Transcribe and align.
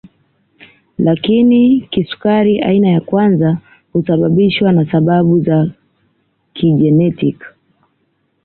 Lakini 0.97 1.81
kisukari 1.91 2.61
aina 2.61 2.87
ya 2.89 3.01
kwanza 3.01 3.57
husababishwa 3.93 4.71
na 4.71 4.91
sababu 4.91 5.39
za 5.43 5.71
kijenetiki 6.53 7.45